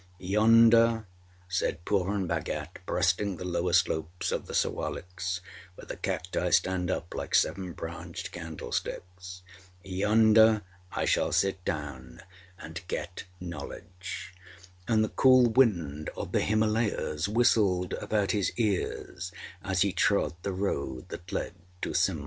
âYonder,â 0.19 1.05
said 1.47 1.85
Purun 1.85 2.27
Bhagat, 2.27 2.79
breasting 2.87 3.37
the 3.37 3.45
lower 3.45 3.71
slopes 3.71 4.31
of 4.31 4.47
the 4.47 4.53
Sewaliks, 4.55 5.41
where 5.75 5.85
the 5.85 5.95
cacti 5.95 6.49
stand 6.49 6.89
up 6.89 7.13
like 7.13 7.35
seven 7.35 7.73
branched 7.73 8.31
candlesticks 8.31 9.43
âyonder 9.85 10.63
I 10.91 11.05
shall 11.05 11.31
sit 11.31 11.63
down 11.63 12.23
and 12.57 12.81
get 12.87 13.25
knowledgeâ; 13.39 14.29
and 14.87 15.03
the 15.03 15.09
cool 15.09 15.51
wind 15.51 16.09
of 16.17 16.31
the 16.31 16.41
Himalayas 16.41 17.27
whistled 17.27 17.93
about 17.93 18.31
his 18.31 18.51
ears 18.57 19.31
as 19.63 19.83
he 19.83 19.93
trod 19.93 20.33
the 20.41 20.51
road 20.51 21.09
that 21.09 21.31
led 21.31 21.53
to 21.83 21.93
Simla. 21.93 22.19